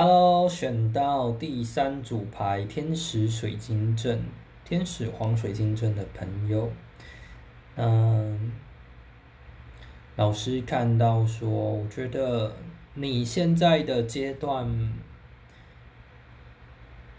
[0.00, 4.20] Hello，选到第三组牌天使水晶阵，
[4.64, 6.70] 天使黄水晶阵的朋友，
[7.74, 8.52] 嗯，
[10.14, 12.54] 老师看到说，我觉得
[12.94, 14.92] 你现在的阶段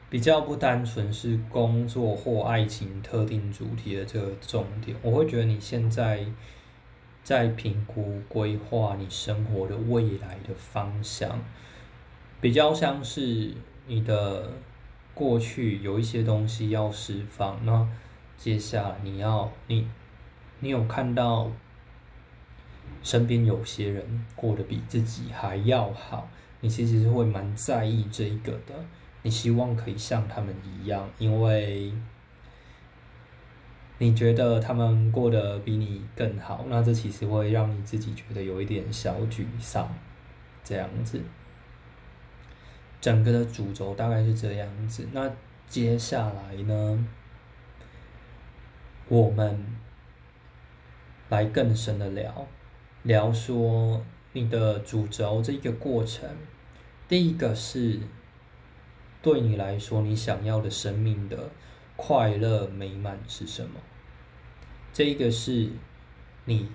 [0.10, 6.26] 比较不单纯是工作或爱情特定主题的这个重点，我会觉得你现在
[7.26, 11.44] 在评估规划你生活的未来的方向。
[12.42, 13.54] 比较像是
[13.88, 14.50] 你的
[15.14, 17.88] 过去有一些东西要释放，那
[18.38, 19.88] 接下来你要你
[20.60, 21.52] 你有看到
[23.04, 26.30] 身边有些人过得比自己还要好，
[26.62, 28.74] 你其实是会蛮在意这一个的，
[29.24, 31.92] 你希望可以像他们一样，因为
[33.98, 39.94] 你觉得他们过得比你更好，那这其实会让你自己觉得有一点小沮丧，
[40.64, 41.22] 这样子。
[43.02, 45.32] 整个的主轴大概是这样子，那
[45.68, 47.06] 接下来呢，
[49.08, 49.78] 我们
[51.30, 52.48] 来更深的聊
[53.04, 56.30] 聊说你的主轴这个过程。
[57.08, 58.00] 第一个是
[59.22, 61.50] 对你来说，你想要的生命的
[61.96, 63.80] 快乐美满是什么？
[64.92, 65.70] 这一个是
[66.46, 66.70] 你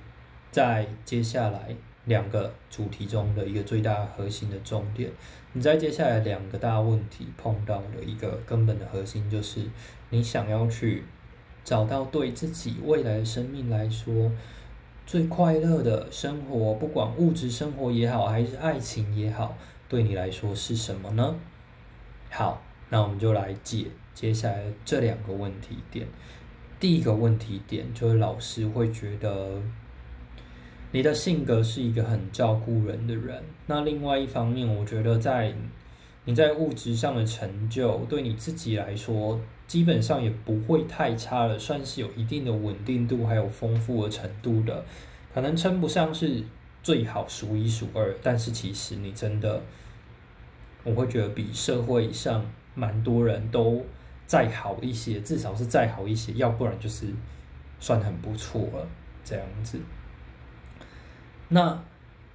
[0.51, 1.77] 在接下来。
[2.07, 5.11] 两个主题中的一个最大核心的重点，
[5.55, 9.63] 你在接下来两个大问题碰到的一个根本的核心，就是
[10.11, 11.05] 你想要去
[11.65, 14.31] 找到对自己未来的生命来说
[15.07, 19.57] 最快乐的生活，不管物质生活也好，还是爱情也好，
[19.89, 21.35] 对你来说是什么呢？
[22.31, 26.07] 好，那我们就来解接下来这两个问题点。
[26.79, 29.63] 第一个问题点就是老师会觉得。
[30.95, 35.53] 你的性格是一个很照顾人的人，那另外一方面，我觉得在
[36.25, 44.85] 你在物质上的成就，对你自己来说，基本上也不会太差了，算是有一定的稳定度，还有丰富的程度的，
[45.35, 46.45] 可能称不上是
[46.81, 49.61] 最好数一数二，但是其实你真的，
[50.85, 53.85] 我会觉得比社会上蛮多人都
[54.29, 57.09] 再好一些，至少是再好一些，要不然就是
[57.81, 58.89] 算很不错了，
[59.25, 59.81] 这样子。
[61.49, 61.85] 那，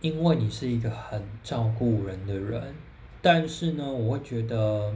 [0.02, 2.76] 因为你是一个很照顾人的人，
[3.22, 4.94] 但是呢，我会觉得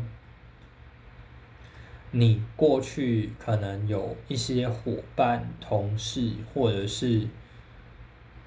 [2.12, 7.28] 你过去可能有一些伙伴、同事或者是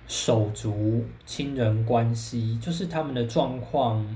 [0.06, 4.06] 手足、亲人关系，就是他们的状况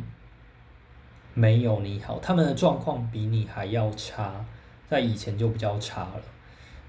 [1.34, 4.46] 没有你好，他们的状况比你还要差，
[4.88, 6.22] 在以前就比较差了。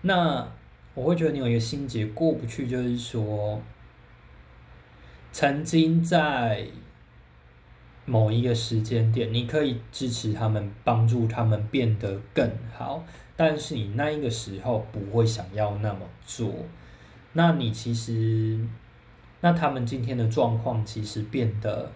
[0.03, 0.47] 那
[0.93, 3.59] 我会觉得你有一个心结过不去，就是说。
[5.31, 6.67] 曾经在
[8.05, 13.05] 某一个时间点，你可以支持他们，帮助他们变得更好，
[13.37, 16.51] 但是你那一个时候不会想要那么做。
[17.31, 18.59] 那你其实，
[19.39, 21.91] 那他们今天的状况其实变得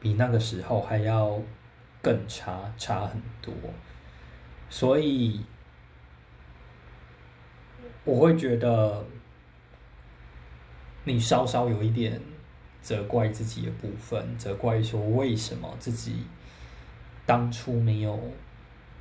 [0.00, 1.38] 比那个时候还要
[2.00, 3.52] 更差，差很多。
[4.70, 5.40] 所以
[8.04, 9.04] 我会觉得
[11.04, 12.18] 你稍稍有一点。
[12.84, 16.26] 责怪自己的部分，责怪说为什么自己
[17.24, 18.20] 当初没有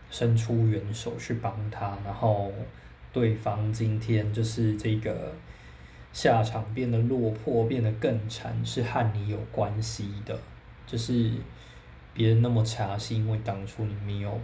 [0.10, 2.50] 伸出援手去帮他，然后
[3.12, 5.36] 对方今天就是这个
[6.14, 10.40] 下场变得落魄，变得更惨，是和你有关系的，
[10.88, 11.32] 就是
[12.14, 14.40] 别人那么差，是因为当初你没有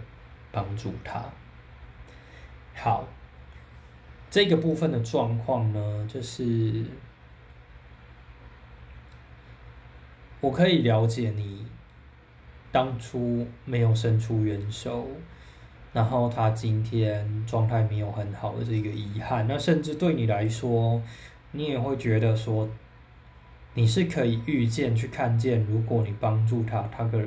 [0.51, 1.23] 帮助他。
[2.75, 3.07] 好，
[4.29, 6.83] 这个部分的状况呢，就是。
[10.41, 11.65] 我可以了解你
[12.71, 15.05] 当初没有伸出援手，
[15.91, 19.45] 然后他今天状态没有很好的这个遗憾。
[19.47, 21.01] 那甚至对你来说，
[21.51, 22.69] 你也会觉得说，
[23.73, 27.25] 你是可以预见去看见，如果你帮助他，他的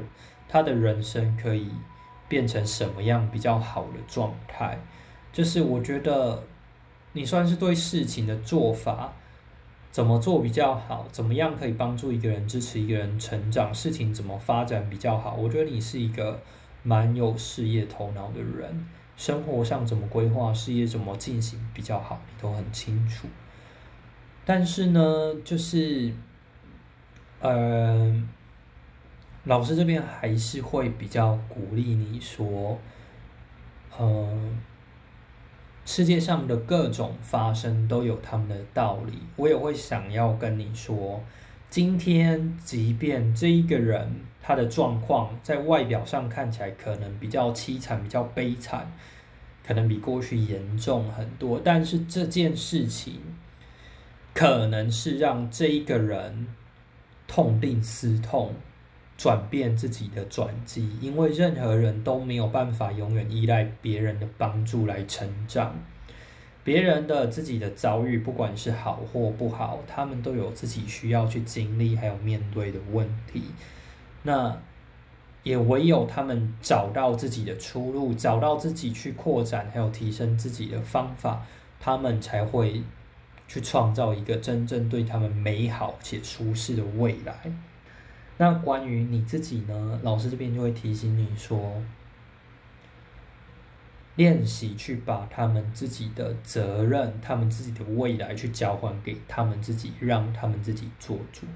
[0.48, 1.70] 他的人生可以
[2.28, 4.78] 变成什么样比较好的状态。
[5.32, 6.44] 就是我觉得
[7.12, 9.12] 你算是对事情的做法。
[9.92, 11.06] 怎么做比较好？
[11.12, 13.72] 怎么样可以帮助一个人、支持一个人成长？
[13.74, 15.34] 事情怎么发展比较好？
[15.34, 16.40] 我觉得你是一个
[16.82, 23.28] 蛮有事业头脑的人，生活上怎么规划，事业怎么进行比较好，你都很清楚。
[24.46, 26.10] 但是呢，就是，
[27.40, 28.24] 呃，
[29.44, 32.78] 老师这边还是会比较鼓励你说，
[33.98, 34.26] 呃。
[35.84, 41.22] 世界上的各种发生都有他们的道理，我也会想要跟你说，
[41.68, 48.92] 今天即便这一个人他的状况在外表上看起来可能比较凄惨、比较悲惨，
[49.66, 53.20] 可能比过去严重很多，但是这件事情
[54.32, 56.46] 可能是让这一个人
[57.26, 58.54] 痛定思痛。
[59.22, 65.76] 转变自己的转机，因为任何人都没有办法永远依赖别人的帮助来成长。
[66.64, 73.44] 别人的自己的遭遇，不管是好或不好，他们都有自己需要去经历还有面对的问题。
[74.24, 74.58] 那
[75.44, 81.46] 也唯有他们找到自己的出路，找到自己去扩展还有提升自己的方法，
[81.78, 82.82] 他们才会
[83.46, 87.52] 去创造一个真正对他们美好且舒适的未来。
[88.42, 90.00] 那关于你自己呢？
[90.02, 91.80] 老师这边就会提醒你说，
[94.16, 101.46] 练习去把他们自己的责任、他们自己的未来去交还给他们自己，让他们自己做主，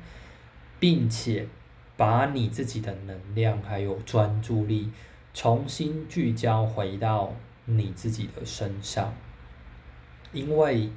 [0.78, 1.48] 并且
[1.96, 4.92] 把你自己的能量还有专注力
[5.34, 7.32] 重新聚焦回到
[7.64, 9.12] 你自己的身上，
[10.30, 10.92] 因为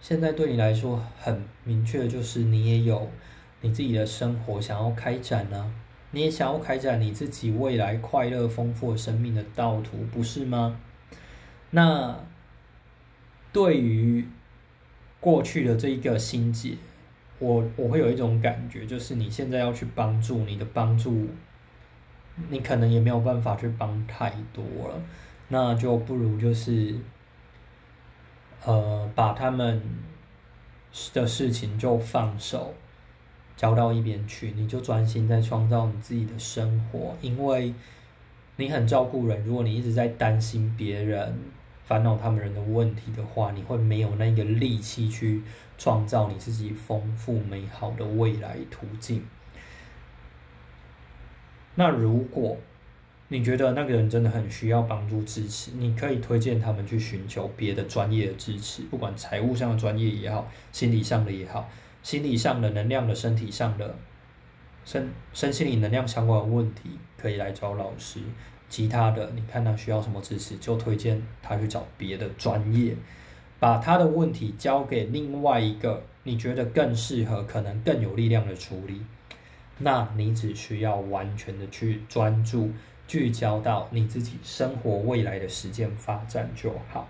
[0.00, 3.10] 现在对你来说很明确就是你也有。
[3.60, 5.74] 你自己的生活想要开展呢？
[6.10, 10.80] 你也想要开展你自己未来快乐丰富生命的道途，不是吗？
[11.70, 12.18] 那
[13.52, 14.26] 对于
[15.20, 16.76] 过去的这一个心结，
[17.38, 21.28] 我我会有一种感觉，就是你现在要去帮助你的帮助，
[22.48, 25.02] 你可能也没有办法去帮太多了，
[25.48, 26.94] 那就不如就是，
[28.64, 29.82] 呃，把他们
[31.12, 32.72] 的事情就放手。
[33.58, 37.74] 交到一边去，你就专心在创造你自己的生活，因为
[38.54, 39.44] 你很照顾人。
[39.44, 41.36] 如果你一直在担心别人、
[41.84, 45.42] 烦恼他们人的问题的话，你会没有那个力气去
[45.76, 49.24] 创造你自己丰富美好的未来途径。
[51.74, 52.56] 那如果
[53.26, 61.68] 你觉得那个人真的很需要帮助支持，你可以推荐他们去寻求别的专业的支持，不管财务上的专业也好，心理上的也好。
[62.08, 63.94] 心理上的、能量的、身体上的、
[64.82, 68.18] 身身心理能量相关的问题，可以来找老师。
[68.70, 72.96] 其他的，你看他需要什么支持，就推荐他去找别的专业，
[73.60, 79.02] 把他的问题交给另外一个你觉得更适合、可能更有力量的处理。
[79.76, 82.70] 那你只需要完全的去专注、
[83.06, 87.06] 聚焦到你自己生活未来的实践发展就好，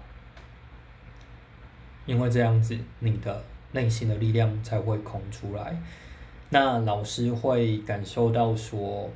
[2.04, 3.44] 因为这样子你的。
[3.72, 5.76] 内心的力量才会空出来，
[6.48, 9.10] 那老师会感受到说，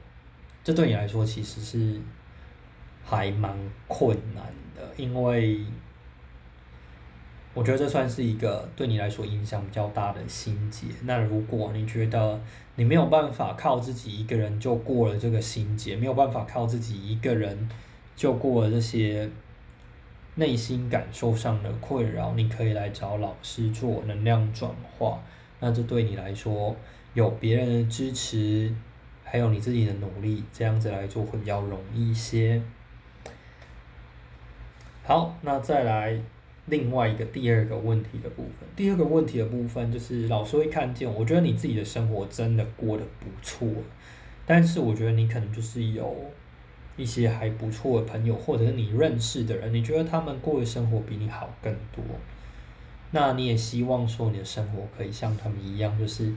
[0.62, 2.00] 这对你来说其实是
[3.02, 3.56] 还蛮
[3.88, 4.44] 困难
[4.76, 5.60] 的，因为
[7.54, 10.86] 我觉得这算是一个对你来说影响比较大的心结。
[11.04, 12.40] 那如果你觉得
[12.76, 17.70] 你没有办法靠自己一个人就过了这个心结，没有办法靠自己一个人
[18.14, 19.30] 就过了这些。
[20.34, 25.22] 内心感受上的困扰，你可以来找老师做能量转化。
[25.60, 26.74] 那这对你来说，
[27.12, 28.74] 有别人的支持，
[29.22, 32.62] 还有你自己的努力，这样子来做会比较容易一些。
[35.04, 36.18] 好，那再来
[36.66, 38.66] 另外一个第二个问题的部分。
[38.74, 43.68] 第二个问题的部分就是老师会看见，我觉得你自己的生活真的过得不错，
[44.46, 46.16] 但是我觉得你可能就是有。
[46.96, 52.04] 一些还不错的朋友，或者是你认识的人，你觉得他们过的生活比你好更多，
[53.12, 56.32] 那你也希望说你的生活可以像他们一样，就是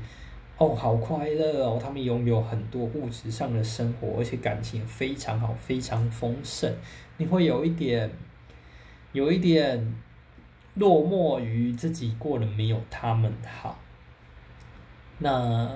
[0.57, 6.73] 哦，好快乐哦，他们拥有很多物质上的生活，而且感情非常好，非常丰盛。
[7.17, 8.09] 你会有一点，
[9.11, 9.93] 有一点
[10.75, 13.77] 落寞于自己过得没有他们好，
[15.19, 15.69] 那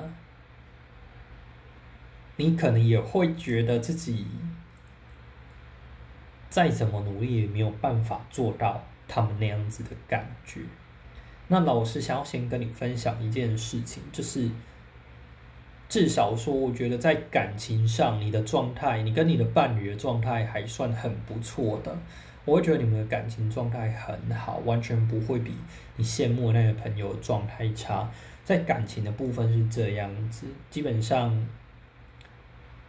[2.38, 4.26] 你可能也会觉得自己。
[6.50, 10.62] 再怎么努力也没有办法做到他们那样子的感觉。
[11.48, 14.50] 那老师想要先跟你分享一件事情，就是
[15.88, 21.96] 至少说，我觉得在感情上，你的状态，你跟你的伴侣的状态还算很不错的。
[22.46, 25.54] 我会觉得你们的感情状态很好，完全不会比
[25.98, 28.10] 你羡慕那个朋友状态差。
[28.44, 31.48] 在感情的部分是这样子，基本上。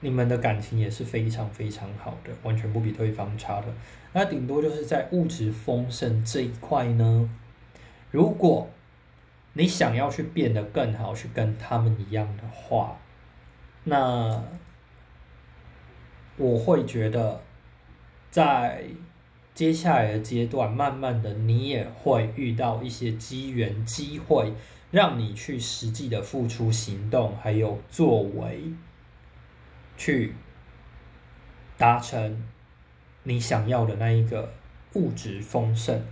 [0.00, 3.66] 你们的感情也是非常非常好的，完全不比对方差的。
[4.12, 7.30] 那顶多就是在物质丰盛这一块呢，
[8.10, 8.68] 如果
[9.52, 12.98] 你想要去变得更好，去跟他们一样的话，
[13.84, 14.42] 那
[16.36, 17.42] 我会觉得，
[18.30, 18.84] 在
[19.54, 24.52] 接下来的阶段，慢慢的你也会遇到一些机缘机会，
[24.90, 28.62] 让你去实际的付出行动，还有作为，
[30.00, 30.32] 去
[31.76, 32.42] 达成
[33.24, 34.54] 你想要的那一个
[34.94, 36.02] 物质丰盛。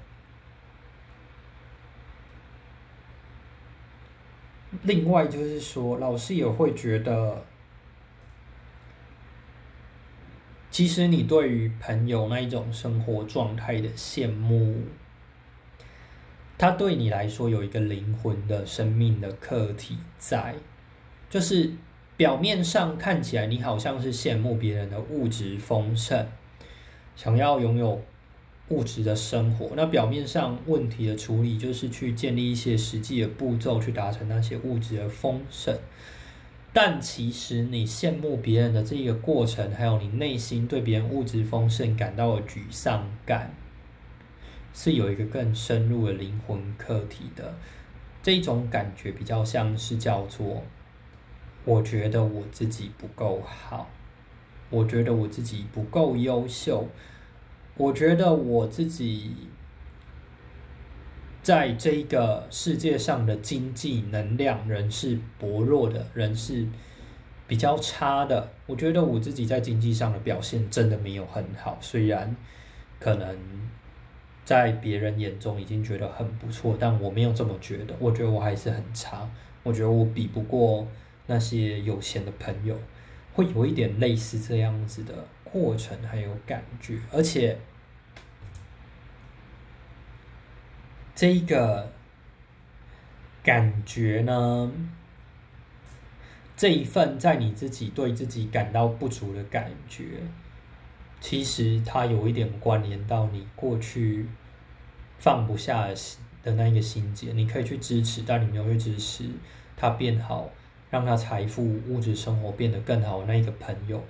[4.82, 7.42] 另外就是说，老师也会觉得，
[10.70, 14.84] 其实你对于朋友那一种生活状态的羡慕，
[16.58, 20.54] 他对你来说有一个灵魂的生命的课题在，
[21.30, 21.72] 就是
[22.18, 26.26] 表面上看起来你好像是羡慕别人的物质丰盛，
[27.16, 28.02] 想要拥有。
[28.70, 35.74] 物质的生活，那表面上问题的处理就是去建立一些实际的步骤，去达成那些物质的丰盛。
[36.74, 43.54] 但其实你羡慕别人的这个过程，还有你内心对别人物质丰盛感到的沮丧感，
[44.74, 47.54] 是有一个更深入的灵魂课题的。
[48.22, 50.62] 这种感觉比较像是叫做，
[51.68, 53.90] 我觉得我自己不够好，
[54.70, 56.88] 我觉得我自己不够优秀。
[57.76, 59.36] 我觉得我自己
[61.42, 66.66] 在这个世界上的经济能量人是薄弱的，人是
[67.46, 68.48] 比较差的。
[68.66, 72.34] 我觉得我自己在经济上的表现真的没有很好，虽然
[72.98, 73.36] 可能
[74.42, 77.94] 在别人眼中已经觉得很不错，但我没有这么觉得。
[77.98, 79.28] 我觉得我还是很差，
[79.62, 80.88] 我觉得我比不过
[81.28, 82.76] 那些有钱的朋友，
[83.32, 85.14] 会有一点类似这样子的。
[85.50, 87.58] 过程还有感觉，而且
[91.14, 91.90] 这一个
[93.42, 94.70] 感觉呢，
[96.54, 100.20] 这一份在你自己对自己感到不足的感觉，
[101.18, 104.28] 其实它有一点关联到你过去
[105.18, 105.88] 放不下
[106.42, 107.32] 的那一个心结。
[107.32, 109.30] 你可以去支持，但你没有去支持
[109.74, 110.50] 他变好，
[110.90, 114.02] 让他财富、物质生活变得更好那一个朋友。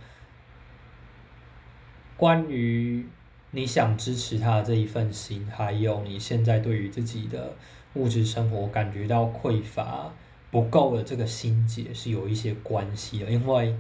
[2.16, 3.06] 关于
[3.50, 7.54] 你想支持他的这一份心，还有你现在对于自己的
[7.94, 10.12] 物质生活感觉到匮乏、
[10.50, 13.74] 不够的这个心结是有一些关系的，因为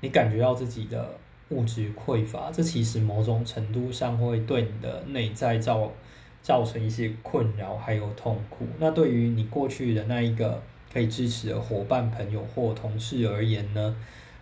[0.00, 1.16] 你感觉到自己的
[1.50, 5.92] 物质匮乏，这其实某种程度上会对你的内在造
[6.40, 8.66] 造成一些困扰还有痛苦。
[8.78, 13.96] 那对于你过去的那一个可以支持的伙伴、朋友或同事而言呢，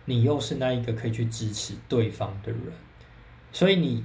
[0.05, 2.61] 你又是那一个可以去支持对方的人。
[3.53, 4.03] 所以你，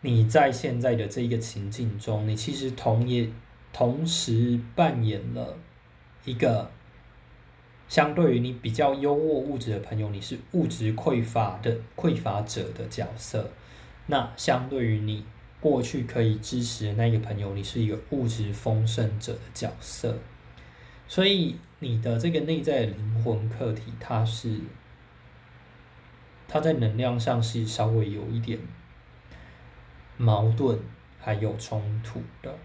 [0.00, 3.28] 你在现在的这一个情境中，你其实同也
[3.72, 5.58] 同时扮演了
[6.24, 6.70] 一个
[7.88, 13.42] 相对于你比较优渥物质的朋友，你是物质匮乏的匮乏者的角色；
[14.06, 15.24] 那相对于你
[15.60, 20.16] 过去可以支持的那个朋友，你是一个物质丰盛者的角色。
[21.06, 24.60] 所以你的这个内在灵魂课题，它是。
[26.48, 28.58] 它在能量上是稍微有一点
[30.18, 30.78] 矛盾，
[31.18, 32.58] 还有冲突的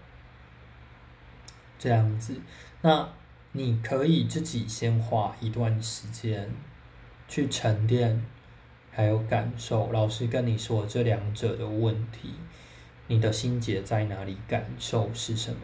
[1.78, 2.38] 这样子。
[2.82, 3.08] 那
[3.52, 6.50] 你可以自己先花一段时间
[7.26, 8.22] 去沉淀，
[8.90, 9.90] 还有感受。
[9.90, 12.34] 老师跟你说这两者的问题，
[13.06, 14.36] 你的心结在哪里？
[14.46, 15.60] 感受是什么？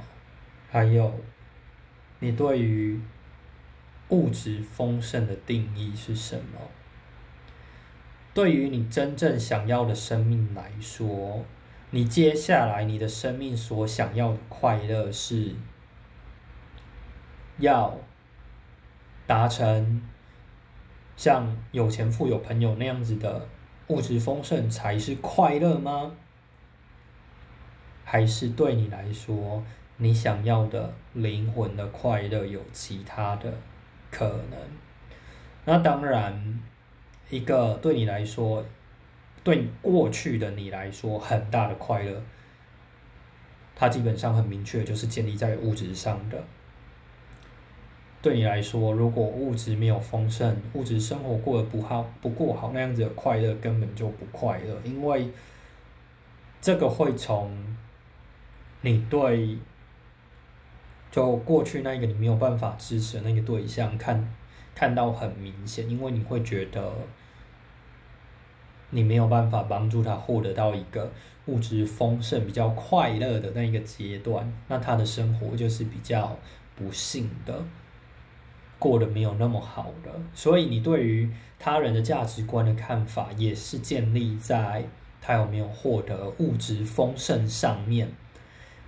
[0.71, 1.21] 还有
[2.25, 2.99] 你对于
[4.09, 6.59] 物质丰盛的定义是什么？
[8.33, 11.45] 对于你真正想要的生命来说，
[11.90, 15.54] 你接下来你的生命所想要的快乐是，
[17.59, 17.99] 要
[19.26, 20.00] 达成
[21.19, 23.47] 像有钱富有朋友那样子的
[23.88, 26.12] 物质丰盛才是快乐吗？
[28.02, 29.62] 还是对你来说，
[29.97, 33.53] 你想要的灵魂的快乐有其他的
[34.11, 34.59] 可能？
[35.65, 36.61] 那当然。
[37.31, 38.63] 一个对你来说，
[39.43, 42.23] 对过去的你来说很大的快乐，
[43.75, 46.45] 它基本上很明确，就是建立在物质上的。
[48.21, 55.31] 对你来说，如果物质没有丰盛，物质生活过得不好，不过好，那样子的快乐根本就不快乐，因为
[56.61, 57.75] 这个会从
[58.83, 59.59] 你对
[61.14, 64.35] 就过去那个你没有办法支持的那个对象看。
[64.75, 66.92] 看到很明显，因为你会觉得
[68.90, 71.12] 你没有办法帮助他获得到一个
[71.47, 76.37] 物质丰盛、比较快乐的那一个阶段，那他的生活就是比较
[76.75, 77.62] 不幸的，
[78.80, 80.11] 过得没有那么好的。
[80.35, 84.85] 所以你对于他人的价值观的看法，也是建立在
[85.21, 88.09] 他有没有获得物质丰盛上面。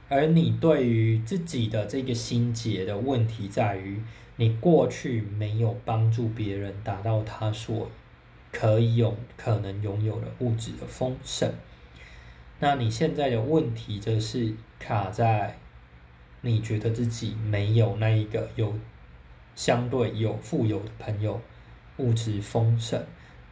[0.08, 4.00] 而你对于自己的这个心结的问题在于，
[4.36, 7.90] 你过去没有帮助别人达到他所
[8.52, 11.52] 可以有可能拥有的物质的丰盛。
[12.60, 15.58] 那你现在的问题则是卡在
[16.42, 18.74] 你觉得自己没有那一个有
[19.56, 21.40] 相对有富有的朋友
[21.96, 23.04] 物质丰盛，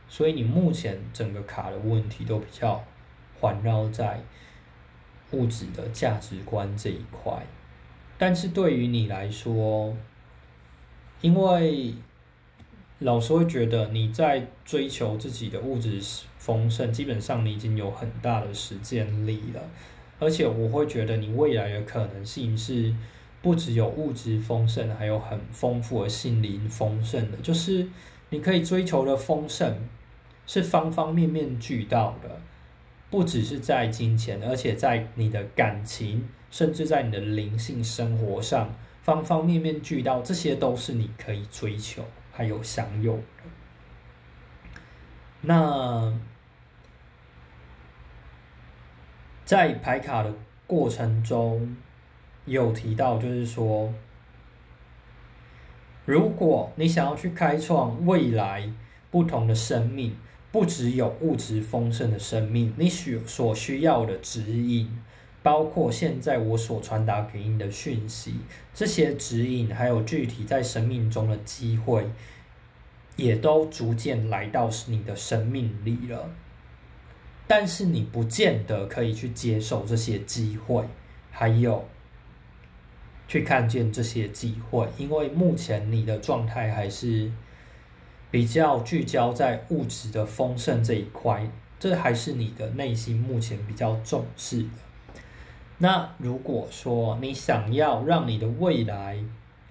[0.09, 2.85] 所以你目前整个卡的问题都比较
[3.41, 4.23] 环绕在。
[5.35, 7.45] 物质的价值观这一块，
[8.17, 9.95] 但是对于你来说，
[11.21, 11.93] 因为
[13.01, 16.01] 老师会觉得你在追求自己的物质
[16.39, 19.61] 丰盛，基本上你已经有很大的实践力了，
[20.21, 22.95] 而且我会觉得你未来的可能性是
[23.43, 27.87] 不只有物质丰盛，还有很丰富的心灵丰盛的，就是
[28.31, 29.77] 你可以追求的丰盛
[30.47, 32.41] 是方方面面俱到的。
[33.11, 43.23] 不只是在金钱，而且在你的感情，甚至在你的灵性生活上，方方面面俱到，这些都是你可以追求还有享有的。
[45.43, 46.13] 那
[49.45, 50.35] 在排卡的
[50.67, 51.77] 过程中，
[52.47, 53.95] 有提到，就是说，
[56.05, 58.69] 如果你想要去开创未来
[59.11, 60.17] 不同的生命。
[60.55, 64.89] 不只有物质丰盛的生命，你需所需要的指引，
[65.43, 68.37] 包括现在我所传达给你的讯息，
[68.73, 72.09] 这些指引还有具体在生命中的机会，
[73.17, 76.31] 也都逐渐来到你的生命里了。
[77.49, 80.85] 但是你不见得可以去接受这些机会，
[81.33, 81.85] 还有
[83.27, 87.33] 去看见这些机会，因为目前你的状态还是。
[88.35, 91.49] 比较聚焦在物质的丰盛这一块，
[91.79, 94.69] 这还是你的内心目前比较重视的。
[95.79, 99.17] 那如果说你想要让你的未来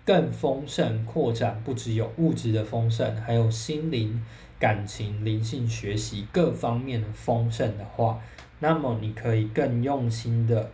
[0.05, 4.23] 更丰盛、扩展，不只有物质的丰盛，还有心灵、
[4.57, 8.21] 感情、灵性、学习各方面的丰盛的话，
[8.59, 10.71] 那么你可以更用心的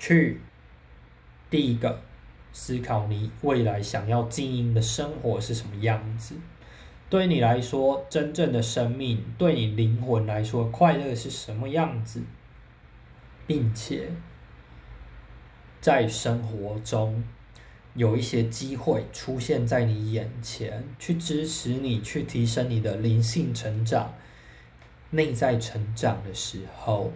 [0.00, 0.40] 去
[1.48, 2.00] 第一个
[2.52, 6.34] 思考你未来想要经营的生活是什么样子。
[7.10, 12.22] 对你来说，真正的生命对你灵魂来说，快乐是什么样子？
[13.46, 14.10] 并且
[15.80, 17.24] 在生活中
[17.94, 24.12] 有一些机会出现在你眼前，去支持你去提升你的灵性成长、
[25.08, 27.10] 内在成长的时候，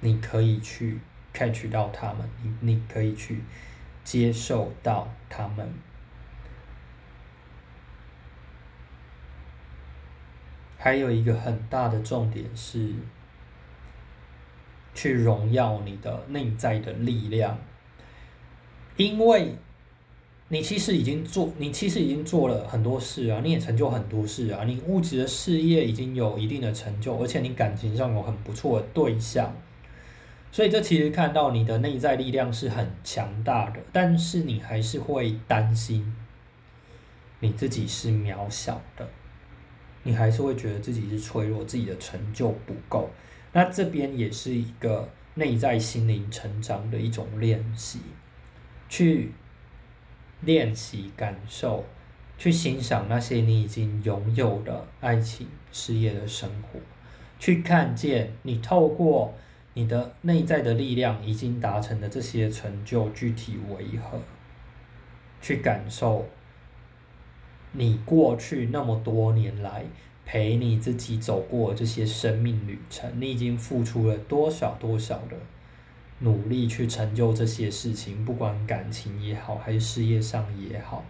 [0.00, 1.00] 你可以去
[1.32, 3.42] catch 到他们，你你可以去
[4.04, 5.72] 接受到他们。
[10.86, 12.92] 还有一个很大的重点是，
[14.94, 17.58] 去荣耀你的内在的力量，
[18.96, 19.56] 因为
[20.46, 29.52] 你其实已经做，你其实已经做了很多事啊，你也成就很多事啊，你物质的事业已经有一定的成就，而且你感情上有很不错的对象，
[30.52, 36.14] 所以这其实看到你的内在力量是很强大的，但是你还是会担心
[37.40, 39.08] 你自己是渺小的。
[40.06, 43.10] 你还是会觉得自己是脆弱，自己的成就不够。
[43.52, 47.98] 那这边也是一个内在心灵成长的一种练习，
[48.88, 49.32] 去
[50.42, 51.84] 练习感受，
[52.38, 56.78] 去欣赏那些你已经拥有的爱情、事业的生活，
[57.40, 59.34] 去看见你透过
[59.74, 64.20] 你的内在的力量已经达成的这些成就具体为何，
[65.42, 66.28] 去感受。
[67.78, 69.84] 你过去那么多年来
[70.24, 75.36] 陪你自己走过这些生命旅程，你已经付出了多少多少的
[76.20, 81.04] 努力去成就这些事情，不管感情也好，还是事业上也好，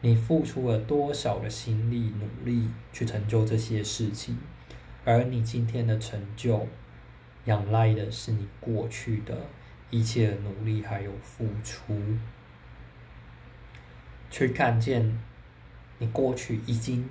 [0.00, 4.36] 你付出了多少的心力努力去成就这些事情，
[5.04, 6.66] 而你今天的成就，
[7.44, 9.46] 仰赖的是你过去的
[9.90, 11.96] 一切努力还有付出，
[14.28, 15.16] 去看见。
[15.98, 17.08] 你过去已经，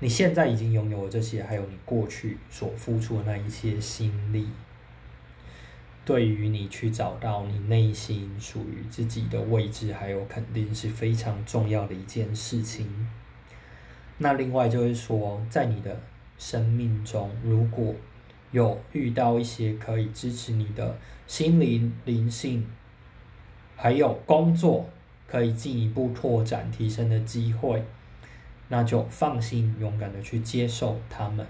[0.00, 4.48] 你现在已经拥有了这些，还有你过去所付出的那一些心力，
[6.04, 13.08] 对于你去找到你内心属于自己的位置，还有肯定是非常重要的一件事情。
[14.18, 16.00] 那另外就是说，在你的
[16.38, 17.94] 生命中，如果
[18.52, 22.66] 有遇到一些可以支持你的心灵灵性，
[23.76, 24.88] 还有工作。
[25.28, 27.84] 可以进一步拓展、提升的机会，
[28.68, 31.46] 那就放心、勇敢的去接受他们。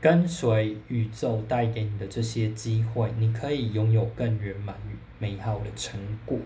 [0.00, 6.38] 跟随宇宙带给你的这些机会，你可以拥有更圆满与美好的成果。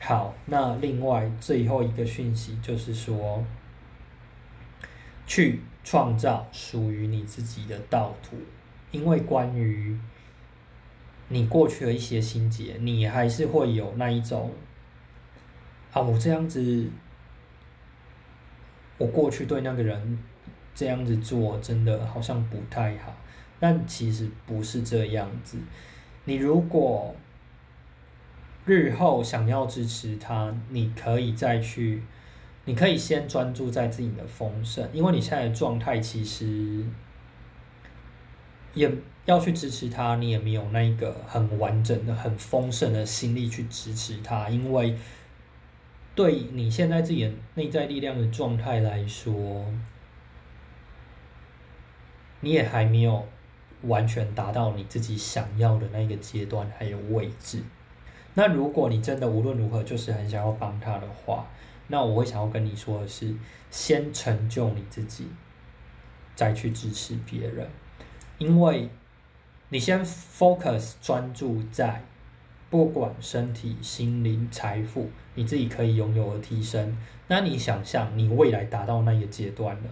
[0.00, 3.44] 好，那另外最后一个讯息就是说，
[5.26, 8.36] 去创造属于你自己的道途，
[8.90, 9.98] 因为关于
[11.28, 14.52] 你过去的一些心结，你还是会有那一种
[15.92, 16.88] 啊，我这样子。
[19.00, 20.18] 我过去对那个人
[20.74, 23.16] 这样子做，真的好像不太好，
[23.60, 25.56] 但其实不是这样子。
[26.24, 27.14] 你如果
[28.64, 32.02] 日后想要支持他，你可以再去，
[32.64, 36.84] 你可以先专注在自己的丰盛，因为你现在的状态其实
[38.74, 38.90] 也
[39.28, 44.96] 要去支持他，你也没有那个很完整的、很丰盛的心力去支持他，因为。
[46.14, 49.64] 对你现在自己的内在力量的状态来说，
[52.40, 53.24] 你也还没有
[53.82, 57.62] 完全达到你自己想要的那个阶段还有位置。
[58.34, 61.46] 那如果你真的无论如何就是很想要帮他的话，
[61.86, 63.32] 那我会想要跟你说的是，
[63.70, 65.28] 先成就你自己，
[66.34, 67.70] 再去支持别人，
[68.38, 68.88] 因为
[69.70, 72.02] 你先 focus 专注在。
[72.70, 76.98] 不管身体、心灵、财富，你自己可以拥有的提升。
[77.26, 79.84] 那你想象你未来达到那个阶段了，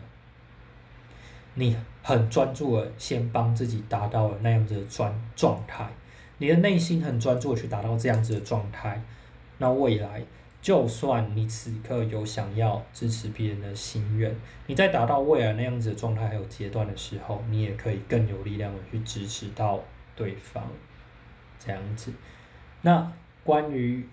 [1.55, 5.89] 你很专注的先帮自己达到了那样子的状状态，
[6.37, 9.01] 你的内心很专注的去达到这样子的状态。
[9.57, 10.23] 那未来，
[10.67, 14.35] 就算你此刻有想要支持别人的心愿，
[14.67, 19.79] 你在达到未来那样子的状态还有阶段的时候，你也可以更有力量的去支持到
[20.17, 20.65] 对方，
[21.65, 22.13] 这样子。
[22.83, 23.13] 那
[23.45, 24.09] 关于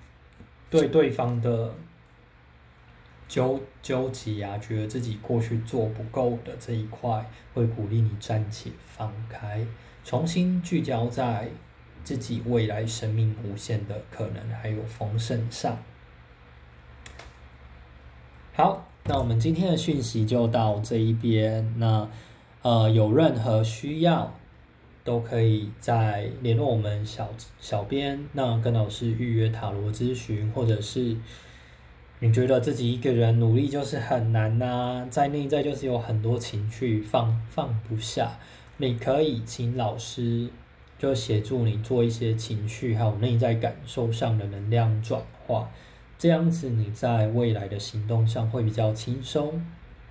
[0.70, 1.74] 对对方的
[3.28, 9.66] 纠纠结啊，觉得自己过去做不够的这一块，会鼓励你暂且放开，
[10.06, 11.50] 重新聚焦在
[12.04, 15.76] 自己未来生命无限的可能还有丰盛上。
[18.56, 21.74] 好，那我们今天的讯息就到这一边。
[21.80, 22.08] 那
[22.62, 24.32] 呃，有任何需要？
[25.04, 27.28] 都可以在联络我们小
[27.60, 31.18] 小编，那跟老师预约塔罗咨询，或者是
[32.20, 38.38] 你觉得自己一个人努力就是很难呐，在内在就是有很多情绪放放不下，
[38.78, 40.48] 你可以请老师
[41.00, 45.70] 就协助你做一些情绪还有内在感受上的能量转化，
[46.18, 49.62] 这样子你在未来的行动上会比较轻松，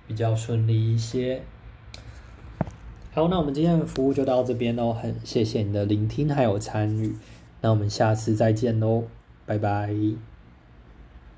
[0.07, 1.41] 比较顺利一些。
[3.13, 7.15] 好，那我们今天的服务就到这边喽，很谢谢你的聆听还有参与，
[7.61, 9.03] 那我们下次再见喽，
[9.45, 10.32] 拜拜。